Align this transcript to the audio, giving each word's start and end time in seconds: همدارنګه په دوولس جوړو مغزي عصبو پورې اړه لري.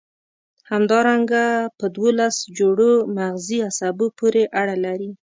همدارنګه 0.71 1.45
په 1.77 1.85
دوولس 1.95 2.37
جوړو 2.57 2.91
مغزي 3.17 3.59
عصبو 3.69 4.07
پورې 4.19 4.43
اړه 4.61 4.75
لري. 4.85 5.11